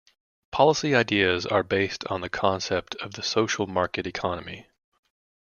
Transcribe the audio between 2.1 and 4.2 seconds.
the concept of the social market